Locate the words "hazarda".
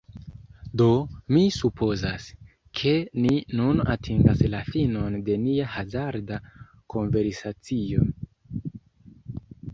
5.75-6.41